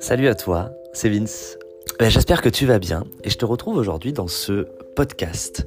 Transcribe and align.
Salut 0.00 0.28
à 0.28 0.34
toi, 0.34 0.70
c'est 0.92 1.08
Vince. 1.08 1.58
Ben, 1.98 2.10
j'espère 2.10 2.42
que 2.42 2.48
tu 2.48 2.66
vas 2.66 2.78
bien 2.78 3.04
et 3.24 3.30
je 3.30 3.36
te 3.36 3.44
retrouve 3.44 3.76
aujourd'hui 3.76 4.12
dans 4.12 4.28
ce 4.28 4.66
podcast 4.94 5.66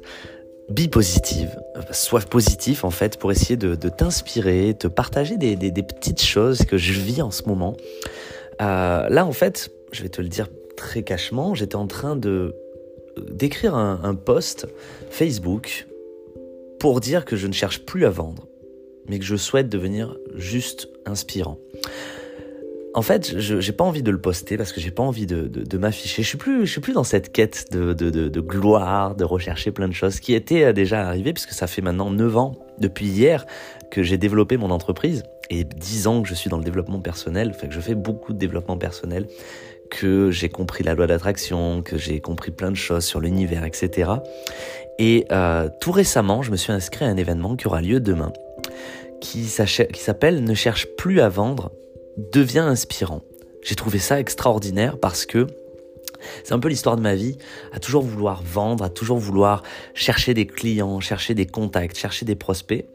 Be 0.70 0.88
Positive, 0.88 1.60
sois 1.90 2.20
positif 2.20 2.84
en 2.84 2.90
fait 2.90 3.18
pour 3.18 3.32
essayer 3.32 3.56
de, 3.56 3.74
t'inspirer, 3.74 4.74
te 4.78 4.86
partager 4.86 5.36
des, 5.36 5.56
petites 5.82 6.22
choses 6.22 6.64
que 6.64 6.78
je 6.78 6.92
vis 6.92 7.22
en 7.22 7.30
ce 7.30 7.42
moment. 7.42 7.76
Euh, 8.62 9.08
là 9.08 9.26
en 9.26 9.32
fait, 9.32 9.70
je 9.92 10.02
vais 10.02 10.08
te 10.08 10.22
le 10.22 10.28
dire 10.28 10.48
très 10.76 11.02
cachement, 11.02 11.54
j'étais 11.54 11.76
en 11.76 11.86
train 11.86 12.16
de 12.16 12.54
d'écrire 13.30 13.74
un, 13.74 14.00
un 14.02 14.14
post 14.14 14.68
Facebook 15.10 15.86
pour 16.78 17.00
dire 17.00 17.24
que 17.24 17.36
je 17.36 17.46
ne 17.46 17.52
cherche 17.52 17.84
plus 17.84 18.06
à 18.06 18.10
vendre, 18.10 18.46
mais 19.08 19.18
que 19.18 19.24
je 19.24 19.36
souhaite 19.36 19.68
devenir 19.68 20.16
juste 20.34 20.88
inspirant. 21.06 21.58
En 22.92 23.02
fait, 23.02 23.38
je 23.38 23.54
n'ai 23.54 23.72
pas 23.72 23.84
envie 23.84 24.02
de 24.02 24.10
le 24.10 24.20
poster 24.20 24.56
parce 24.56 24.72
que 24.72 24.80
j'ai 24.80 24.90
pas 24.90 25.04
envie 25.04 25.26
de, 25.26 25.78
m'afficher. 25.78 26.22
Je 26.22 26.28
suis 26.28 26.38
plus, 26.38 26.66
je 26.66 26.72
suis 26.72 26.80
plus 26.80 26.92
dans 26.92 27.04
cette 27.04 27.30
quête 27.32 27.72
de, 27.72 28.40
gloire, 28.40 29.14
de 29.14 29.24
rechercher 29.24 29.70
plein 29.70 29.86
de 29.86 29.94
choses 29.94 30.18
qui 30.18 30.34
étaient 30.34 30.64
euh, 30.64 30.72
déjà 30.72 31.06
arrivées 31.06 31.32
puisque 31.32 31.52
ça 31.52 31.68
fait 31.68 31.82
maintenant 31.82 32.10
9 32.10 32.36
ans 32.36 32.58
depuis 32.78 33.06
hier 33.06 33.46
que 33.92 34.02
j'ai 34.02 34.18
développé 34.18 34.56
mon 34.56 34.70
entreprise 34.70 35.22
et 35.50 35.64
10 35.64 36.06
ans 36.08 36.22
que 36.22 36.28
je 36.28 36.34
suis 36.34 36.50
dans 36.50 36.58
le 36.58 36.64
développement 36.64 37.00
personnel, 37.00 37.52
fait 37.54 37.68
que 37.68 37.74
je 37.74 37.80
fais 37.80 37.94
beaucoup 37.94 38.32
de 38.32 38.38
développement 38.38 38.76
personnel, 38.76 39.26
que 39.90 40.30
j'ai 40.30 40.48
compris 40.48 40.84
la 40.84 40.94
loi 40.94 41.06
d'attraction, 41.06 41.82
que 41.82 41.98
j'ai 41.98 42.20
compris 42.20 42.52
plein 42.52 42.70
de 42.70 42.76
choses 42.76 43.04
sur 43.04 43.20
l'univers, 43.20 43.64
etc. 43.64 44.12
Et 44.98 45.26
euh, 45.32 45.68
tout 45.80 45.92
récemment, 45.92 46.42
je 46.42 46.50
me 46.50 46.56
suis 46.56 46.72
inscrit 46.72 47.04
à 47.04 47.08
un 47.08 47.16
événement 47.16 47.56
qui 47.56 47.66
aura 47.66 47.80
lieu 47.80 48.00
demain, 48.00 48.32
qui 49.20 49.44
s'appelle 49.44 50.42
Ne 50.44 50.54
cherche 50.54 50.86
plus 50.96 51.20
à 51.20 51.28
vendre, 51.28 51.72
devient 52.32 52.58
inspirant. 52.60 53.22
J'ai 53.62 53.74
trouvé 53.74 53.98
ça 53.98 54.18
extraordinaire 54.18 54.98
parce 54.98 55.26
que 55.26 55.46
c'est 56.44 56.52
un 56.52 56.58
peu 56.58 56.68
l'histoire 56.68 56.96
de 56.96 57.02
ma 57.02 57.14
vie, 57.14 57.38
à 57.72 57.78
toujours 57.78 58.02
vouloir 58.02 58.42
vendre, 58.42 58.84
à 58.84 58.90
toujours 58.90 59.18
vouloir 59.18 59.62
chercher 59.94 60.34
des 60.34 60.46
clients, 60.46 61.00
chercher 61.00 61.34
des 61.34 61.46
contacts, 61.46 61.96
chercher 61.96 62.24
des 62.24 62.34
prospects. 62.34 62.86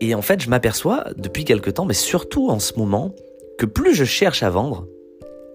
Et 0.00 0.14
en 0.14 0.22
fait, 0.22 0.40
je 0.40 0.50
m'aperçois 0.50 1.04
depuis 1.16 1.44
quelque 1.44 1.70
temps, 1.70 1.84
mais 1.84 1.94
surtout 1.94 2.48
en 2.48 2.58
ce 2.58 2.74
moment, 2.74 3.14
que 3.58 3.66
plus 3.66 3.94
je 3.94 4.04
cherche 4.04 4.42
à 4.42 4.50
vendre, 4.50 4.86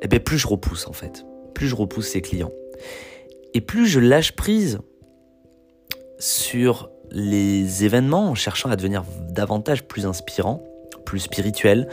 eh 0.01 0.07
bien 0.07 0.19
plus 0.19 0.37
je 0.37 0.47
repousse 0.47 0.87
en 0.87 0.93
fait. 0.93 1.25
Plus 1.53 1.67
je 1.67 1.75
repousse 1.75 2.07
ces 2.07 2.21
clients. 2.21 2.51
Et 3.53 3.61
plus 3.61 3.87
je 3.87 3.99
lâche 3.99 4.31
prise 4.31 4.79
sur 6.17 6.89
les 7.11 7.83
événements 7.85 8.29
en 8.29 8.35
cherchant 8.35 8.69
à 8.69 8.75
devenir 8.75 9.03
davantage 9.29 9.83
plus 9.83 10.05
inspirant, 10.05 10.63
plus 11.05 11.19
spirituel, 11.19 11.87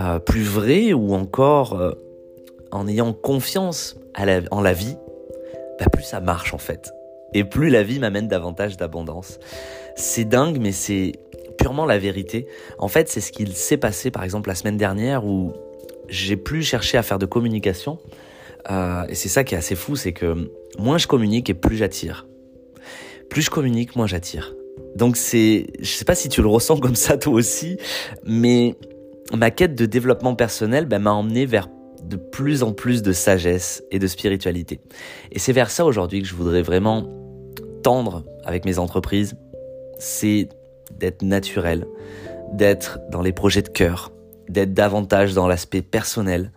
euh, 0.00 0.18
plus 0.18 0.42
vrai 0.42 0.92
ou 0.92 1.14
encore 1.14 1.74
euh, 1.74 1.92
en 2.70 2.88
ayant 2.88 3.12
confiance 3.12 3.96
en 4.50 4.60
la 4.60 4.72
vie, 4.72 4.96
bah, 5.78 5.86
plus 5.92 6.04
ça 6.04 6.20
marche 6.20 6.54
en 6.54 6.58
fait. 6.58 6.92
Et 7.34 7.44
plus 7.44 7.70
la 7.70 7.82
vie 7.82 7.98
m'amène 7.98 8.28
davantage 8.28 8.76
d'abondance. 8.76 9.38
C'est 9.96 10.24
dingue, 10.24 10.58
mais 10.60 10.72
c'est 10.72 11.12
purement 11.58 11.86
la 11.86 11.98
vérité. 11.98 12.46
En 12.78 12.88
fait, 12.88 13.08
c'est 13.08 13.20
ce 13.20 13.32
qu'il 13.32 13.54
s'est 13.54 13.76
passé 13.76 14.10
par 14.10 14.22
exemple 14.22 14.48
la 14.48 14.54
semaine 14.54 14.76
dernière 14.76 15.24
où 15.24 15.52
j'ai 16.08 16.36
plus 16.36 16.62
cherché 16.62 16.98
à 16.98 17.02
faire 17.02 17.18
de 17.18 17.26
communication. 17.26 17.98
Euh, 18.70 19.04
et 19.08 19.14
c'est 19.14 19.28
ça 19.28 19.44
qui 19.44 19.54
est 19.54 19.58
assez 19.58 19.74
fou, 19.74 19.96
c'est 19.96 20.12
que 20.12 20.50
moins 20.78 20.98
je 20.98 21.06
communique 21.06 21.50
et 21.50 21.54
plus 21.54 21.76
j'attire. 21.76 22.26
Plus 23.32 23.40
je 23.40 23.50
communique, 23.50 23.96
moins 23.96 24.06
j'attire. 24.06 24.54
Donc 24.94 25.16
c'est, 25.16 25.68
je 25.80 25.86
sais 25.86 26.04
pas 26.04 26.14
si 26.14 26.28
tu 26.28 26.42
le 26.42 26.48
ressens 26.48 26.76
comme 26.80 26.94
ça 26.94 27.16
toi 27.16 27.32
aussi, 27.32 27.78
mais 28.26 28.76
ma 29.32 29.50
quête 29.50 29.74
de 29.74 29.86
développement 29.86 30.34
personnel 30.34 30.84
ben, 30.84 30.98
m'a 30.98 31.12
emmené 31.12 31.46
vers 31.46 31.68
de 32.04 32.16
plus 32.16 32.62
en 32.62 32.74
plus 32.74 33.00
de 33.00 33.12
sagesse 33.12 33.82
et 33.90 33.98
de 33.98 34.06
spiritualité. 34.06 34.80
Et 35.30 35.38
c'est 35.38 35.54
vers 35.54 35.70
ça 35.70 35.86
aujourd'hui 35.86 36.20
que 36.20 36.28
je 36.28 36.34
voudrais 36.34 36.60
vraiment 36.60 37.08
tendre 37.82 38.22
avec 38.44 38.66
mes 38.66 38.78
entreprises. 38.78 39.34
C'est 39.98 40.50
d'être 40.90 41.22
naturel, 41.22 41.86
d'être 42.52 42.98
dans 43.10 43.22
les 43.22 43.32
projets 43.32 43.62
de 43.62 43.70
cœur, 43.70 44.12
d'être 44.50 44.74
davantage 44.74 45.32
dans 45.32 45.48
l'aspect 45.48 45.80
personnel, 45.80 46.52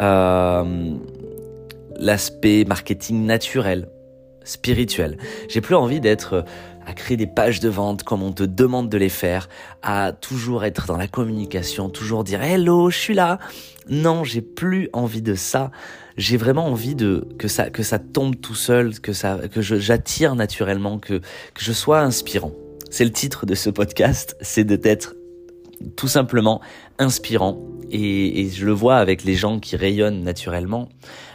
euh, 0.00 0.94
l'aspect 1.96 2.64
marketing 2.64 3.26
naturel, 3.26 3.88
spirituel. 4.44 5.16
J'ai 5.48 5.60
plus 5.60 5.74
envie 5.74 6.00
d'être 6.00 6.44
à 6.86 6.92
créer 6.94 7.16
des 7.16 7.26
pages 7.26 7.60
de 7.60 7.68
vente 7.68 8.02
comme 8.02 8.22
on 8.22 8.32
te 8.32 8.42
demande 8.42 8.88
de 8.88 8.98
les 8.98 9.08
faire, 9.08 9.48
à 9.82 10.12
toujours 10.12 10.64
être 10.64 10.86
dans 10.86 10.96
la 10.96 11.08
communication, 11.08 11.88
toujours 11.88 12.24
dire 12.24 12.42
hello, 12.42 12.90
je 12.90 12.98
suis 12.98 13.14
là. 13.14 13.38
Non, 13.88 14.24
j'ai 14.24 14.42
plus 14.42 14.88
envie 14.92 15.22
de 15.22 15.34
ça. 15.34 15.70
J'ai 16.16 16.36
vraiment 16.36 16.66
envie 16.66 16.94
de 16.94 17.26
que 17.38 17.48
ça 17.48 17.70
que 17.70 17.82
ça 17.82 17.98
tombe 17.98 18.40
tout 18.40 18.54
seul, 18.54 19.00
que 19.00 19.12
ça 19.12 19.40
que 19.50 19.62
j'attire 19.62 20.34
naturellement, 20.34 20.98
que 20.98 21.18
que 21.18 21.62
je 21.62 21.72
sois 21.72 22.00
inspirant. 22.00 22.52
C'est 22.90 23.04
le 23.04 23.12
titre 23.12 23.46
de 23.46 23.54
ce 23.54 23.70
podcast, 23.70 24.36
c'est 24.40 24.64
de 24.64 24.76
d'être 24.76 25.14
tout 25.96 26.08
simplement 26.08 26.60
inspirant 26.98 27.58
et 27.90 28.48
je 28.50 28.64
le 28.64 28.72
vois 28.72 28.96
avec 28.96 29.24
les 29.24 29.34
gens 29.34 29.58
qui 29.58 29.76
rayonnent 29.76 30.22
naturellement 30.22 30.88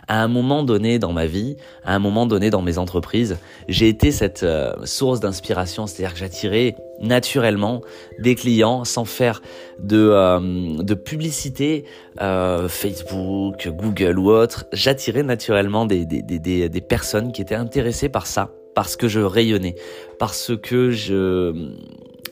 à 0.07 0.23
un 0.23 0.27
moment 0.27 0.63
donné 0.63 0.99
dans 0.99 1.11
ma 1.11 1.25
vie, 1.25 1.57
à 1.83 1.93
un 1.93 1.99
moment 1.99 2.25
donné 2.25 2.49
dans 2.49 2.61
mes 2.61 2.77
entreprises, 2.77 3.37
j'ai 3.67 3.89
été 3.89 4.11
cette 4.11 4.43
euh, 4.43 4.73
source 4.85 5.19
d'inspiration, 5.19 5.85
c'est-à-dire 5.85 6.13
que 6.13 6.19
j'attirais 6.19 6.75
naturellement 7.01 7.81
des 8.19 8.35
clients 8.35 8.85
sans 8.85 9.05
faire 9.05 9.41
de, 9.79 10.09
euh, 10.11 10.81
de 10.81 10.93
publicité 10.93 11.83
euh, 12.21 12.67
Facebook, 12.69 13.67
Google 13.67 14.17
ou 14.17 14.31
autre. 14.31 14.65
J'attirais 14.71 15.23
naturellement 15.23 15.85
des, 15.85 16.05
des, 16.05 16.21
des, 16.21 16.69
des 16.69 16.81
personnes 16.81 17.31
qui 17.31 17.41
étaient 17.41 17.55
intéressées 17.55 18.09
par 18.09 18.27
ça, 18.27 18.51
parce 18.75 18.95
que 18.95 19.07
je 19.07 19.19
rayonnais, 19.19 19.75
parce 20.19 20.53
que 20.55 20.91
je, 20.91 21.71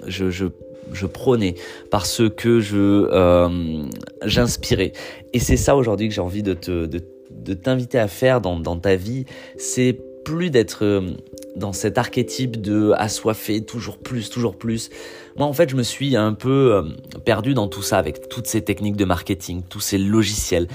je, 0.07 0.29
je 0.29 0.45
je 0.93 1.07
prônais, 1.07 1.55
parce 1.89 2.21
que 2.37 2.59
je 2.59 2.77
euh, 3.11 3.87
j'inspirais. 4.23 4.93
Et 5.33 5.39
c'est 5.39 5.57
ça 5.57 5.75
aujourd'hui 5.75 6.07
que 6.07 6.13
j'ai 6.13 6.21
envie 6.21 6.43
de 6.43 6.53
te, 6.53 6.85
de 6.85 6.99
de 7.45 7.53
t'inviter 7.53 7.99
à 7.99 8.07
faire 8.07 8.41
dans, 8.41 8.77
ta 8.77 8.95
vie, 8.95 9.25
c'est 9.57 9.97
plus 10.25 10.49
d'être 10.49 10.83
euh, 10.83 11.11
dans 11.55 11.71
cet 11.71 11.97
archétype 11.97 12.59
de 12.59 12.91
assoiffé, 12.97 13.63
toujours 13.63 13.97
plus, 13.97 14.29
toujours 14.29 14.57
plus. 14.57 14.89
Moi, 15.37 15.47
en 15.47 15.53
fait, 15.53 15.69
je 15.69 15.75
me 15.75 15.83
suis 15.83 16.15
un 16.15 16.33
peu 16.33 16.73
euh, 16.73 16.83
perdu 17.23 17.53
dans 17.53 17.67
tout 17.67 17.83
ça 17.83 17.97
avec 17.97 18.27
toutes 18.27 18.47
ces 18.47 18.61
techniques 18.61 18.97
de 18.97 19.05
marketing, 19.05 19.61
tous 19.69 19.79
ces 19.79 19.97
logiciels, 19.97 20.67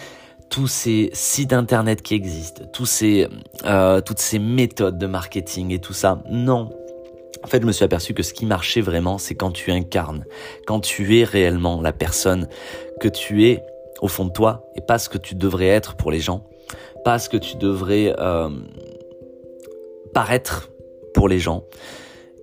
tous 0.49 0.69
ces 0.69 1.11
sites 1.13 1.53
internet 1.53 2.03
qui 2.03 2.15
existent, 2.15 2.63
tous 2.73 2.87
ces, 2.87 3.29
euh, 3.65 4.01
toutes 4.01 4.19
ces 4.21 4.39
méthodes 4.39 4.99
de 4.99 5.07
marketing 5.07 5.73
et 5.73 5.81
tout 5.81 5.93
ça. 5.93 6.23
Non. 6.31 6.71
En 7.43 7.47
fait, 7.47 7.63
je 7.63 7.67
me 7.67 7.73
suis 7.73 7.85
aperçu 7.85 8.15
que 8.15 8.23
ce 8.23 8.33
qui 8.33 8.47
marchait 8.47 8.81
vraiment, 8.81 9.19
c'est 9.19 9.35
quand 9.35 9.51
tu 9.51 9.73
incarnes, 9.73 10.25
quand 10.67 10.81
tu 10.81 11.19
es 11.19 11.25
réellement 11.25 11.81
la 11.81 11.93
personne 11.93 12.49
que 13.01 13.09
tu 13.09 13.47
es 13.47 13.65
au 14.01 14.09
fond 14.09 14.25
de 14.25 14.33
toi 14.33 14.71
et 14.77 14.81
pas 14.81 14.99
ce 14.99 15.09
que 15.09 15.19
tu 15.19 15.35
devrais 15.35 15.69
être 15.69 15.95
pour 15.95 16.11
les 16.11 16.21
gens 16.21 16.45
pas 17.05 17.19
ce 17.19 17.29
que 17.29 17.37
tu 17.37 17.57
devrais 17.57 18.15
euh, 18.19 18.51
paraître 20.13 20.71
pour 21.15 21.29
les 21.29 21.39
gens. 21.39 21.65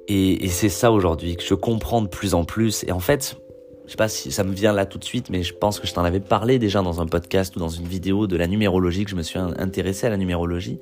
Et, 0.08 0.48
c'est 0.48 0.70
ça 0.70 0.92
aujourd'hui 0.92 1.36
que 1.36 1.44
je 1.44 1.54
comprends 1.54 2.02
de 2.02 2.08
plus 2.08 2.34
en 2.34 2.46
plus. 2.46 2.86
Et 2.88 2.92
en 2.92 3.00
fait, 3.00 3.38
je 3.86 3.92
sais 3.92 3.98
pas 3.98 4.08
si 4.08 4.32
ça 4.32 4.44
me 4.44 4.54
vient 4.54 4.72
là 4.72 4.86
tout 4.86 4.98
de 4.98 5.04
suite, 5.04 5.30
mais 5.30 5.44
je 5.44 5.54
pense 5.54 5.80
que 5.80 5.88
je 5.88 5.94
t'en 5.94 6.04
avais 6.04 6.20
parlé 6.20 6.60
déjà 6.60 6.82
dans 6.82 7.02
un 7.02 7.08
podcast 7.08 7.56
ou 7.56 7.60
dans 7.60 7.70
une 7.70 7.88
vidéo 7.88 8.28
de 8.28 8.38
la 8.38 8.48
numérologie, 8.48 9.04
que 9.04 9.12
je 9.12 9.16
me 9.16 9.24
suis 9.24 9.40
intéressé 9.40 10.08
à 10.08 10.10
la 10.10 10.18
numérologie. 10.18 10.80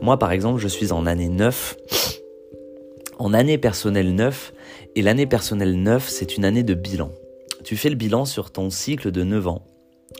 Moi, 0.00 0.18
par 0.18 0.30
exemple, 0.30 0.60
je 0.60 0.68
suis 0.68 0.92
en 0.92 1.06
année 1.06 1.28
9, 1.28 1.76
en 3.18 3.34
année 3.34 3.58
personnelle 3.58 4.14
9, 4.14 4.52
et 4.94 5.02
l'année 5.02 5.26
personnelle 5.26 5.80
9, 5.80 6.08
c'est 6.08 6.36
une 6.36 6.44
année 6.44 6.62
de 6.62 6.74
bilan. 6.74 7.10
Tu 7.64 7.76
fais 7.76 7.90
le 7.90 7.96
bilan 7.96 8.24
sur 8.24 8.50
ton 8.50 8.70
cycle 8.70 9.10
de 9.10 9.24
9 9.24 9.48
ans. 9.48 9.64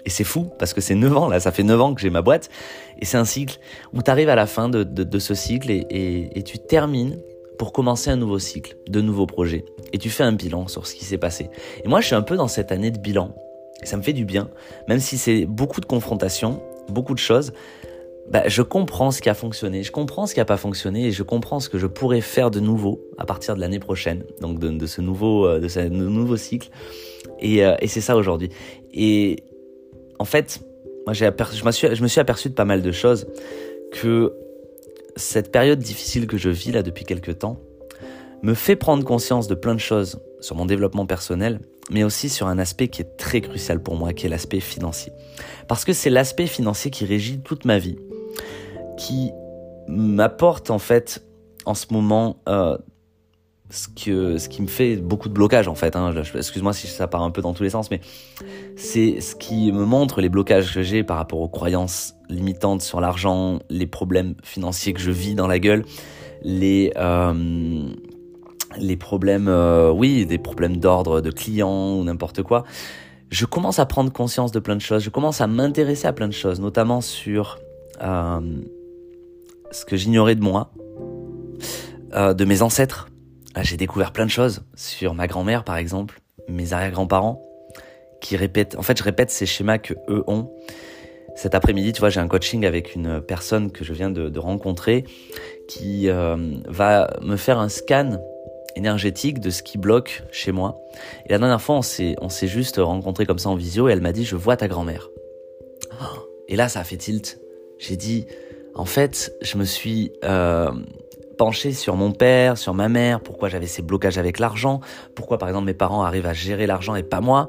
Et 0.05 0.11
c'est 0.11 0.25
fou, 0.25 0.51
parce 0.59 0.75
que 0.75 0.81
c'est 0.81 0.95
9 0.95 1.17
ans, 1.17 1.29
là, 1.29 1.41
ça 1.41 1.53
fait 1.53 1.63
9 1.63 1.81
ans 1.81 1.95
que 1.95 2.01
j'ai 2.01 2.11
ma 2.11 2.23
boîte, 2.23 2.51
et 2.99 3.05
c'est 3.05 3.17
un 3.17 3.25
cycle 3.25 3.59
où 3.93 4.03
tu 4.03 4.11
arrives 4.11 4.29
à 4.29 4.35
la 4.35 4.47
fin 4.47 4.69
de, 4.69 5.19
ce 5.19 5.35
cycle 5.35 5.71
et, 5.71 6.43
tu 6.45 6.59
termines 6.59 7.19
pour 7.59 7.73
commencer 7.73 8.11
un 8.11 8.17
nouveau 8.17 8.39
cycle, 8.39 8.77
de 8.89 9.01
nouveaux 9.01 9.27
projets. 9.27 9.65
Et 9.93 9.99
tu 9.99 10.11
fais 10.11 10.23
un 10.23 10.33
bilan 10.33 10.69
sur 10.69 10.87
ce 10.87 10.95
qui 10.95 11.05
s'est 11.05 11.19
passé. 11.19 11.51
Et 11.85 11.89
moi, 11.89 12.01
je 12.01 12.07
suis 12.07 12.15
un 12.15 12.23
peu 12.23 12.37
dans 12.37 12.49
cette 12.49 12.71
année 12.71 12.91
de 12.91 12.99
bilan, 12.99 13.35
et 13.83 13.87
ça 13.87 13.97
me 13.97 14.03
fait 14.03 14.13
du 14.13 14.25
bien, 14.25 14.51
même 14.89 15.01
si 15.01 15.19
c'est 15.19 15.47
beaucoup 15.47 15.81
de 15.81 15.87
confrontations, 15.87 16.63
beaucoup 16.89 17.15
de 17.15 17.19
choses. 17.19 17.53
Bah, 18.31 18.43
je 18.47 18.61
comprends 18.61 19.11
ce 19.11 19.23
qui 19.23 19.31
a 19.31 19.35
fonctionné, 19.35 19.83
je 19.83 19.91
comprends 19.91 20.27
ce 20.27 20.35
qui 20.35 20.41
n'a 20.41 20.45
pas 20.45 20.59
fonctionné 20.59 21.07
et 21.07 21.13
je 21.13 21.23
comprends 21.23 21.61
ce 21.61 21.71
que 21.71 21.79
je 21.79 21.87
pourrais 21.87 22.21
faire 22.21 22.51
de 22.51 22.61
nouveau 22.61 23.01
à 23.17 23.25
partir 23.25 23.57
de 23.57 23.61
l'année 23.61 23.79
prochaine, 23.79 24.23
donc 24.43 24.59
de, 24.59 24.69
de, 24.69 24.87
ce 24.87 25.01
nouveau, 25.01 25.47
euh, 25.47 25.61
de 25.61 25.69
ce 25.69 25.81
nouveau 25.81 26.37
cycle. 26.37 26.69
Et, 27.41 27.65
euh, 27.65 27.75
et 27.81 27.87
c'est 27.87 28.03
ça 28.03 28.17
aujourd'hui. 28.17 28.51
Et 28.93 29.45
en 30.19 30.25
fait, 30.25 30.61
moi, 31.07 31.13
je, 31.13 31.65
me 31.65 31.71
suis, 31.71 31.95
je 31.95 32.03
me 32.03 32.09
suis 32.09 32.21
aperçu 32.21 32.49
de 32.49 32.55
pas 32.55 32.65
mal 32.65 32.83
de 32.83 32.93
choses, 32.93 33.27
que 33.93 34.33
cette 35.17 35.51
période 35.51 35.79
difficile 35.79 36.27
que 36.27 36.37
je 36.37 36.51
vis 36.51 36.73
là 36.73 36.83
depuis 36.83 37.05
quelques 37.05 37.39
temps 37.39 37.59
me 38.43 38.55
fait 38.55 38.77
prendre 38.77 39.05
conscience 39.05 39.49
de 39.49 39.55
plein 39.55 39.75
de 39.75 39.81
choses 39.81 40.21
sur 40.41 40.55
mon 40.55 40.67
développement 40.67 41.07
personnel, 41.07 41.61
mais 41.91 42.05
aussi 42.05 42.29
sur 42.29 42.47
un 42.47 42.59
aspect 42.59 42.89
qui 42.89 43.03
est 43.03 43.17
très 43.17 43.41
crucial 43.41 43.83
pour 43.83 43.97
moi, 43.97 44.13
qui 44.13 44.27
est 44.27 44.29
l'aspect 44.29 44.61
financier. 44.61 45.13
Parce 45.67 45.85
que 45.85 45.93
c'est 45.93 46.11
l'aspect 46.11 46.47
financier 46.47 46.91
qui 46.91 47.05
régit 47.05 47.41
toute 47.41 47.65
ma 47.65 47.79
vie, 47.79 47.97
qui 48.97 49.31
m'apporte 49.89 50.71
en 50.71 50.79
fait 50.79 51.25
en 51.65 51.75
ce 51.75 51.87
moment 51.91 52.43
euh, 52.49 52.79
ce, 53.71 53.89
que, 53.89 54.39
ce 54.39 54.49
qui 54.49 54.63
me 54.63 54.67
fait 54.67 54.97
beaucoup 54.97 55.29
de 55.29 55.35
blocage 55.35 55.69
en 55.69 55.75
fait. 55.75 55.95
Hein. 55.97 56.15
Excuse-moi 56.35 56.73
si 56.73 56.87
ça 56.87 57.07
part 57.07 57.23
un 57.23 57.31
peu 57.31 57.43
dans 57.43 57.53
tous 57.53 57.63
les 57.63 57.71
sens, 57.71 57.91
mais 57.91 58.01
c'est 58.77 59.21
ce 59.21 59.35
qui 59.35 59.73
me 59.73 59.85
montre 59.85 60.21
les 60.21 60.29
blocages 60.29 60.73
que 60.73 60.83
j'ai 60.83 61.05
par 61.05 61.17
rapport 61.19 61.41
aux 61.41 61.49
croyances 61.49 62.15
limitantes 62.29 62.83
sur 62.83 63.01
l'argent, 63.01 63.59
les 63.69 63.87
problèmes 63.87 64.35
financiers 64.43 64.93
que 64.93 65.01
je 65.01 65.11
vis 65.11 65.35
dans 65.35 65.47
la 65.47 65.59
gueule, 65.59 65.85
les 66.43 66.93
euh, 66.97 67.89
les 68.77 68.97
problèmes, 68.97 69.49
euh, 69.49 69.91
oui, 69.91 70.27
des 70.27 70.39
problèmes 70.39 70.77
d'ordre 70.77 71.21
de 71.21 71.31
clients 71.31 71.97
ou 71.97 72.05
n'importe 72.05 72.43
quoi. 72.43 72.65
Je 73.31 73.45
commence 73.45 73.79
à 73.79 73.87
prendre 73.87 74.13
conscience 74.13 74.53
de 74.53 74.61
plein 74.61 74.77
de 74.77 74.81
choses. 74.81 75.03
Je 75.03 75.11
commence 75.11 75.41
à 75.41 75.47
m'intéresser 75.47 76.07
à 76.07 76.13
plein 76.13 76.29
de 76.29 76.33
choses, 76.33 76.61
notamment 76.61 77.01
sur 77.01 77.59
euh, 78.03 78.41
ce 79.71 79.85
que 79.85 79.97
j'ignorais 79.97 80.35
de 80.35 80.43
moi, 80.43 80.71
de 82.15 82.45
mes 82.45 82.63
ancêtres. 82.63 83.09
J'ai 83.63 83.77
découvert 83.77 84.13
plein 84.13 84.27
de 84.27 84.31
choses 84.31 84.63
sur 84.75 85.15
ma 85.15 85.27
grand-mère, 85.27 85.65
par 85.65 85.77
exemple, 85.77 86.21
mes 86.49 86.73
arrière-grands-parents, 86.73 87.43
qui 88.21 88.37
répètent. 88.37 88.77
En 88.77 88.83
fait, 88.83 88.99
je 88.99 89.03
répète 89.03 89.31
ces 89.31 89.47
schémas 89.47 89.79
que 89.79 89.95
eux 90.09 90.25
ont. 90.27 90.51
Cet 91.37 91.55
après-midi, 91.55 91.93
tu 91.93 92.01
vois, 92.01 92.11
j'ai 92.11 92.21
un 92.21 92.29
coaching 92.29 92.67
avec 92.67 92.95
une 92.95 93.21
personne 93.21 93.71
que 93.71 93.85
je 93.85 93.93
viens 93.93 94.11
de, 94.11 94.39
rencontrer 94.39 95.05
qui 95.69 96.09
euh, 96.09 96.37
va 96.67 97.11
me 97.23 97.37
faire 97.37 97.59
un 97.59 97.69
scan 97.69 98.19
énergétique 98.75 99.41
de 99.41 99.51
ce 99.51 99.63
qui 99.63 99.79
bloque 99.79 100.23
chez 100.33 100.53
moi. 100.53 100.81
Et 101.27 101.33
la 101.33 101.39
dernière 101.39 101.61
fois, 101.61 101.77
on 101.77 101.83
s'est, 101.83 102.17
on 102.21 102.29
s'est 102.29 102.49
juste 102.49 102.77
rencontré 102.79 103.27
comme 103.27 103.39
ça 103.39 103.51
en 103.51 103.55
visio 103.55 103.89
et 103.89 103.93
elle 103.93 104.01
m'a 104.01 104.13
dit, 104.13 104.25
je 104.25 104.37
vois 104.37 104.57
ta 104.57 104.69
grand-mère. 104.69 105.09
Et 106.49 106.57
là, 106.57 106.69
ça 106.69 106.81
a 106.81 106.85
fait 106.85 106.97
tilt. 106.97 107.39
J'ai 107.79 107.97
dit, 107.97 108.27
en 108.75 108.85
fait, 108.85 109.35
je 109.43 109.59
me 109.59 109.65
suis 109.65 110.13
euh, 110.25 110.73
penché 111.39 111.73
sur 111.73 111.97
mon 111.97 112.13
père, 112.13 112.59
sur 112.59 112.75
ma 112.75 112.91
mère, 112.91 113.21
pourquoi 113.21 113.49
j'avais 113.49 113.67
ces 113.67 113.81
blocages 113.81 114.19
avec 114.19 114.39
l'argent, 114.39 114.81
pourquoi 115.15 115.39
par 115.39 115.49
exemple 115.49 115.67
mes 115.67 115.75
parents 115.75 116.03
arrivent 116.03 116.27
à 116.27 116.35
gérer 116.35 116.67
l'argent 116.67 116.95
et 116.95 117.03
pas 117.03 117.23
moi. 117.23 117.49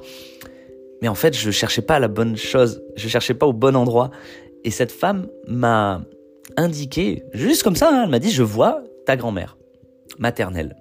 Mais 1.01 1.07
en 1.07 1.15
fait, 1.15 1.35
je 1.35 1.51
cherchais 1.51 1.81
pas 1.81 1.99
la 1.99 2.07
bonne 2.07 2.37
chose, 2.37 2.81
je 2.95 3.07
cherchais 3.09 3.33
pas 3.33 3.45
au 3.47 3.53
bon 3.53 3.75
endroit. 3.75 4.11
Et 4.63 4.71
cette 4.71 4.91
femme 4.91 5.27
m'a 5.47 6.01
indiqué, 6.57 7.23
juste 7.33 7.63
comme 7.63 7.75
ça, 7.75 7.89
hein, 7.91 8.03
elle 8.03 8.09
m'a 8.09 8.19
dit, 8.19 8.31
je 8.31 8.43
vois 8.43 8.83
ta 9.05 9.17
grand-mère 9.17 9.57
maternelle. 10.17 10.75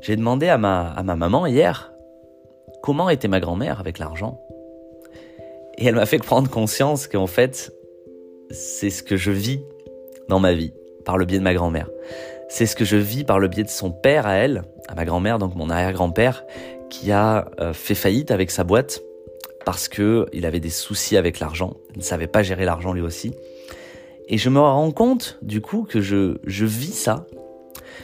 J'ai 0.00 0.16
demandé 0.16 0.48
à 0.48 0.58
ma, 0.58 0.92
à 0.92 1.02
ma 1.02 1.16
maman 1.16 1.46
hier 1.46 1.92
comment 2.82 3.10
était 3.10 3.28
ma 3.28 3.40
grand-mère 3.40 3.80
avec 3.80 3.98
l'argent. 3.98 4.40
Et 5.76 5.86
elle 5.86 5.94
m'a 5.94 6.06
fait 6.06 6.18
prendre 6.18 6.50
conscience 6.50 7.06
qu'en 7.06 7.26
fait, 7.26 7.72
c'est 8.50 8.90
ce 8.90 9.02
que 9.02 9.16
je 9.16 9.30
vis 9.30 9.60
dans 10.28 10.40
ma 10.40 10.54
vie 10.54 10.72
par 11.04 11.18
le 11.18 11.24
biais 11.24 11.38
de 11.38 11.44
ma 11.44 11.54
grand-mère. 11.54 11.88
C'est 12.52 12.66
ce 12.66 12.74
que 12.74 12.84
je 12.84 12.96
vis 12.96 13.22
par 13.22 13.38
le 13.38 13.46
biais 13.46 13.62
de 13.62 13.68
son 13.68 13.92
père 13.92 14.26
à 14.26 14.34
elle, 14.34 14.64
à 14.88 14.96
ma 14.96 15.04
grand-mère, 15.04 15.38
donc 15.38 15.54
mon 15.54 15.70
arrière-grand-père, 15.70 16.44
qui 16.90 17.12
a 17.12 17.48
euh, 17.60 17.72
fait 17.72 17.94
faillite 17.94 18.32
avec 18.32 18.50
sa 18.50 18.64
boîte 18.64 19.02
parce 19.64 19.88
que 19.88 20.26
il 20.32 20.44
avait 20.44 20.58
des 20.58 20.68
soucis 20.68 21.16
avec 21.16 21.38
l'argent. 21.38 21.76
Il 21.94 21.98
ne 21.98 22.02
savait 22.02 22.26
pas 22.26 22.42
gérer 22.42 22.64
l'argent 22.64 22.92
lui 22.92 23.02
aussi. 23.02 23.32
Et 24.28 24.36
je 24.36 24.50
me 24.50 24.58
rends 24.58 24.90
compte, 24.90 25.38
du 25.42 25.60
coup, 25.60 25.84
que 25.84 26.00
je, 26.00 26.38
je 26.44 26.64
vis 26.66 26.92
ça 26.92 27.26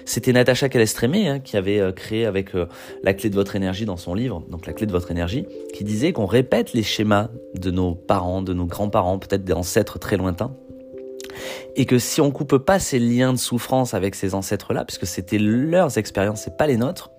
c'était 0.04 0.32
Natacha 0.32 0.68
Calestrémé 0.68 1.28
hein, 1.28 1.40
qui 1.40 1.56
avait 1.56 1.80
euh, 1.80 1.90
créé 1.90 2.26
avec 2.26 2.54
euh, 2.54 2.66
la 3.02 3.12
clé 3.12 3.28
de 3.28 3.34
votre 3.34 3.56
énergie 3.56 3.86
dans 3.86 3.96
son 3.96 4.14
livre, 4.14 4.44
donc 4.48 4.66
la 4.66 4.72
clé 4.72 4.86
de 4.86 4.92
votre 4.92 5.10
énergie, 5.10 5.46
qui 5.74 5.82
disait 5.82 6.12
qu'on 6.12 6.26
répète 6.26 6.72
les 6.72 6.84
schémas 6.84 7.28
de 7.54 7.70
nos 7.72 7.94
parents, 7.94 8.40
de 8.40 8.54
nos 8.54 8.66
grands-parents, 8.66 9.18
peut-être 9.18 9.44
des 9.44 9.52
ancêtres 9.52 9.98
très 9.98 10.16
lointains. 10.16 10.54
Et 11.76 11.86
que 11.86 11.98
si 11.98 12.20
on 12.20 12.30
coupe 12.30 12.58
pas 12.58 12.78
ces 12.78 12.98
liens 12.98 13.32
de 13.32 13.38
souffrance 13.38 13.94
avec 13.94 14.14
ces 14.14 14.34
ancêtres-là, 14.34 14.84
puisque 14.84 15.06
c'était 15.06 15.38
leurs 15.38 15.98
expériences, 15.98 16.42
c'est 16.42 16.56
pas 16.56 16.66
les 16.66 16.76
nôtres, 16.76 17.10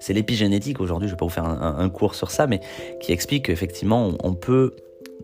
c'est 0.00 0.12
l'épigénétique 0.12 0.80
aujourd'hui, 0.80 1.08
je 1.08 1.14
vais 1.14 1.18
pas 1.18 1.24
vous 1.24 1.30
faire 1.30 1.46
un, 1.46 1.88
cours 1.88 2.14
sur 2.14 2.30
ça, 2.30 2.46
mais 2.46 2.60
qui 3.00 3.12
explique 3.12 3.46
qu'effectivement 3.46 4.12
on, 4.22 4.34
peut 4.34 4.76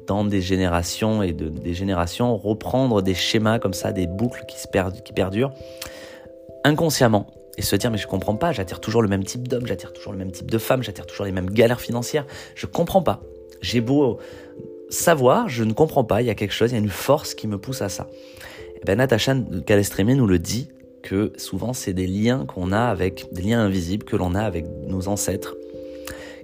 dans 0.07 0.25
des 0.25 0.41
générations 0.41 1.23
et 1.23 1.33
de, 1.33 1.49
des 1.49 1.75
générations 1.75 2.37
reprendre 2.37 3.03
des 3.03 3.15
schémas 3.15 3.59
comme 3.59 3.75
ça, 3.75 3.93
des 3.93 4.07
boucles 4.07 4.45
qui, 4.49 4.59
se 4.59 4.67
qui 5.03 5.13
perdurent 5.13 5.53
inconsciemment 6.65 7.27
et 7.59 7.63
se 7.63 7.77
dire 7.77 7.91
mais 7.91 7.99
je 7.99 8.07
comprends 8.07 8.37
pas, 8.37 8.53
j'attire 8.53 8.81
toujours 8.81 9.03
le 9.03 9.09
même 9.09 9.25
type 9.25 9.47
d'homme, 9.47 9.67
j'attire 9.67 9.93
toujours 9.93 10.13
le 10.13 10.19
même 10.19 10.33
type 10.33 10.51
de 10.51 10.59
femme, 10.59 10.83
j'attire 10.83 11.07
toujours 11.07 11.27
les 11.27 11.33
mêmes 11.33 11.51
galères 11.51 11.81
financières, 11.81 12.27
je 12.55 12.67
comprends 12.67 13.03
pas. 13.03 13.21
J'ai 13.61 13.81
beau 13.81 14.19
savoir, 14.93 15.49
je 15.49 15.65
ne 15.65 15.73
comprends 15.73 16.05
pas, 16.05 16.23
il 16.23 16.27
y 16.27 16.31
a 16.31 16.35
quelque 16.35 16.53
chose, 16.53 16.71
il 16.71 16.75
y 16.75 16.77
a 16.77 16.81
une 16.81 16.89
force 16.89 17.35
qui 17.35 17.49
me 17.49 17.59
pousse 17.59 17.83
à 17.83 17.89
ça. 17.89 18.07
Et 18.13 18.81
eh 18.83 18.85
ben 18.85 18.99
Natacha 18.99 19.35
nous 19.35 20.27
le 20.27 20.39
dit 20.39 20.69
que 21.03 21.33
souvent 21.37 21.73
c'est 21.73 21.93
des 21.93 22.07
liens 22.07 22.47
qu'on 22.47 22.73
a 22.73 22.81
avec 22.81 23.33
des 23.33 23.43
liens 23.43 23.61
invisibles 23.61 24.05
que 24.05 24.17
l'on 24.17 24.35
a 24.35 24.43
avec 24.43 24.67
nos 24.87 25.09
ancêtres 25.09 25.57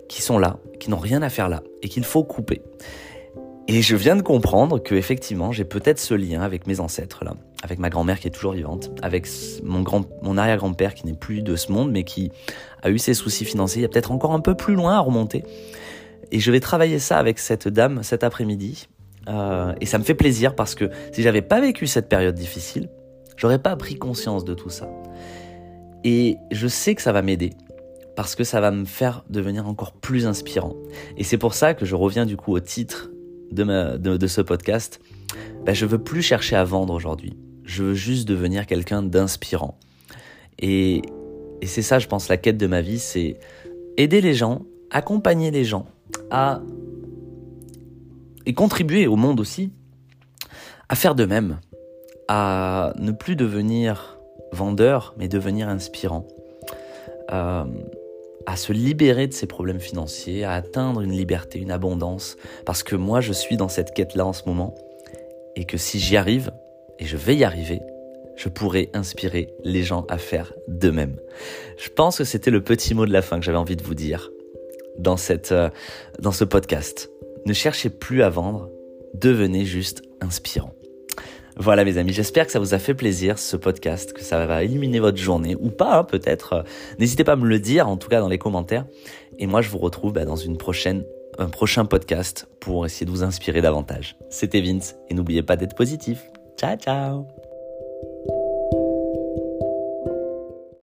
qui 0.08 0.22
sont 0.22 0.38
là, 0.38 0.58
qui 0.80 0.90
n'ont 0.90 0.98
rien 0.98 1.22
à 1.22 1.30
faire 1.30 1.48
là 1.48 1.62
et 1.82 1.88
qu'il 1.88 2.04
faut 2.04 2.24
couper. 2.24 2.62
Et 3.66 3.82
je 3.82 3.96
viens 3.96 4.16
de 4.16 4.22
comprendre 4.22 4.78
que 4.78 4.94
effectivement, 4.94 5.52
j'ai 5.52 5.64
peut-être 5.64 5.98
ce 5.98 6.14
lien 6.14 6.40
avec 6.40 6.66
mes 6.66 6.80
ancêtres 6.80 7.24
là, 7.24 7.34
avec 7.62 7.78
ma 7.78 7.90
grand-mère 7.90 8.18
qui 8.18 8.28
est 8.28 8.30
toujours 8.30 8.52
vivante, 8.52 8.90
avec 9.02 9.26
mon 9.62 9.82
grand 9.82 10.04
mon 10.22 10.38
arrière-grand-père 10.38 10.94
qui 10.94 11.06
n'est 11.06 11.12
plus 11.12 11.42
de 11.42 11.54
ce 11.54 11.70
monde 11.70 11.90
mais 11.90 12.04
qui 12.04 12.30
a 12.82 12.90
eu 12.90 12.98
ses 12.98 13.14
soucis 13.14 13.44
financiers, 13.44 13.80
il 13.80 13.82
y 13.82 13.84
a 13.84 13.88
peut-être 13.88 14.12
encore 14.12 14.32
un 14.32 14.40
peu 14.40 14.54
plus 14.54 14.74
loin 14.74 14.94
à 14.94 15.00
remonter. 15.00 15.44
Et 16.30 16.40
je 16.40 16.50
vais 16.50 16.60
travailler 16.60 16.98
ça 16.98 17.18
avec 17.18 17.38
cette 17.38 17.68
dame 17.68 18.02
cet 18.02 18.24
après-midi. 18.24 18.88
Euh, 19.28 19.74
et 19.80 19.86
ça 19.86 19.98
me 19.98 20.04
fait 20.04 20.14
plaisir 20.14 20.54
parce 20.54 20.74
que 20.74 20.90
si 21.12 21.22
j'avais 21.22 21.42
pas 21.42 21.60
vécu 21.60 21.86
cette 21.86 22.08
période 22.08 22.34
difficile, 22.34 22.88
j'aurais 23.36 23.58
pas 23.58 23.76
pris 23.76 23.96
conscience 23.96 24.44
de 24.44 24.54
tout 24.54 24.70
ça. 24.70 24.88
Et 26.04 26.36
je 26.50 26.68
sais 26.68 26.94
que 26.94 27.02
ça 27.02 27.12
va 27.12 27.22
m'aider 27.22 27.52
parce 28.16 28.34
que 28.34 28.44
ça 28.44 28.60
va 28.60 28.70
me 28.70 28.84
faire 28.84 29.24
devenir 29.30 29.68
encore 29.68 29.92
plus 29.92 30.26
inspirant. 30.26 30.74
Et 31.16 31.24
c'est 31.24 31.38
pour 31.38 31.54
ça 31.54 31.74
que 31.74 31.86
je 31.86 31.94
reviens 31.94 32.26
du 32.26 32.36
coup 32.36 32.52
au 32.52 32.60
titre 32.60 33.10
de, 33.52 33.96
de, 33.96 34.26
ce 34.26 34.40
podcast, 34.40 35.00
ben, 35.64 35.74
je 35.74 35.86
veux 35.86 36.02
plus 36.02 36.22
chercher 36.22 36.56
à 36.56 36.64
vendre 36.64 36.92
aujourd'hui. 36.92 37.36
Je 37.64 37.84
veux 37.84 37.94
juste 37.94 38.26
devenir 38.26 38.66
quelqu'un 38.66 39.02
d'inspirant. 39.02 39.78
Et 40.58 41.02
c'est 41.62 41.82
ça, 41.82 41.98
je 41.98 42.08
pense, 42.08 42.28
la 42.28 42.36
quête 42.36 42.56
de 42.56 42.66
ma 42.66 42.80
vie, 42.80 42.98
c'est 42.98 43.38
aider 43.96 44.20
les 44.20 44.34
gens, 44.34 44.62
accompagner 44.90 45.50
les 45.50 45.64
gens 45.64 45.86
à 46.30 46.60
et 48.46 48.54
contribuer 48.54 49.06
au 49.06 49.16
monde 49.16 49.40
aussi 49.40 49.72
à 50.88 50.94
faire 50.94 51.14
de 51.14 51.26
même, 51.26 51.60
à 52.28 52.94
ne 52.98 53.12
plus 53.12 53.36
devenir 53.36 54.18
vendeur, 54.52 55.14
mais 55.18 55.28
devenir 55.28 55.68
inspirant. 55.68 56.26
Euh, 57.30 57.64
à 58.46 58.56
se 58.56 58.72
libérer 58.72 59.26
de 59.26 59.34
ses 59.34 59.46
problèmes 59.46 59.80
financiers, 59.80 60.44
à 60.44 60.52
atteindre 60.52 61.02
une 61.02 61.12
liberté, 61.12 61.58
une 61.58 61.70
abondance, 61.70 62.38
parce 62.64 62.82
que 62.82 62.96
moi 62.96 63.20
je 63.20 63.34
suis 63.34 63.58
dans 63.58 63.68
cette 63.68 63.92
quête-là 63.92 64.24
en 64.24 64.32
ce 64.32 64.44
moment, 64.46 64.74
et 65.54 65.66
que 65.66 65.76
si 65.76 65.98
j'y 65.98 66.16
arrive, 66.16 66.50
et 66.98 67.04
je 67.04 67.18
vais 67.18 67.36
y 67.36 67.44
arriver, 67.44 67.82
je 68.36 68.48
pourrai 68.48 68.88
inspirer 68.94 69.52
les 69.64 69.82
gens 69.82 70.06
à 70.08 70.16
faire 70.16 70.54
de 70.68 70.88
même. 70.88 71.16
Je 71.76 71.90
pense 71.90 72.16
que 72.16 72.24
c'était 72.24 72.50
le 72.50 72.64
petit 72.64 72.94
mot 72.94 73.04
de 73.04 73.12
la 73.12 73.20
fin 73.20 73.38
que 73.38 73.44
j'avais 73.44 73.58
envie 73.58 73.76
de 73.76 73.82
vous 73.82 73.94
dire 73.94 74.30
dans, 74.98 75.16
cette, 75.16 75.52
euh, 75.52 75.70
dans 76.20 76.32
ce 76.32 76.44
podcast. 76.44 77.10
Ne 77.46 77.52
cherchez 77.52 77.90
plus 77.90 78.22
à 78.22 78.28
vendre, 78.28 78.68
devenez 79.14 79.64
juste 79.64 80.02
inspirant. 80.20 80.74
Voilà 81.60 81.84
mes 81.84 81.98
amis, 81.98 82.12
j'espère 82.12 82.46
que 82.46 82.52
ça 82.52 82.60
vous 82.60 82.72
a 82.72 82.78
fait 82.78 82.94
plaisir 82.94 83.36
ce 83.36 83.56
podcast, 83.56 84.12
que 84.12 84.22
ça 84.22 84.46
va 84.46 84.62
éliminer 84.62 85.00
votre 85.00 85.18
journée 85.18 85.56
ou 85.58 85.70
pas 85.70 85.98
hein, 85.98 86.04
peut-être. 86.04 86.64
N'hésitez 87.00 87.24
pas 87.24 87.32
à 87.32 87.36
me 87.36 87.48
le 87.48 87.58
dire 87.58 87.88
en 87.88 87.96
tout 87.96 88.08
cas 88.08 88.20
dans 88.20 88.28
les 88.28 88.38
commentaires. 88.38 88.86
Et 89.38 89.48
moi 89.48 89.60
je 89.60 89.68
vous 89.68 89.78
retrouve 89.78 90.12
bah, 90.12 90.24
dans 90.24 90.36
une 90.36 90.56
prochaine, 90.56 91.04
un 91.36 91.48
prochain 91.48 91.84
podcast 91.84 92.46
pour 92.60 92.86
essayer 92.86 93.06
de 93.06 93.10
vous 93.10 93.24
inspirer 93.24 93.60
davantage. 93.60 94.16
C'était 94.30 94.60
Vince 94.60 94.94
et 95.08 95.14
n'oubliez 95.14 95.42
pas 95.42 95.56
d'être 95.56 95.74
positif. 95.74 96.22
Ciao 96.56 96.76
ciao 96.76 97.47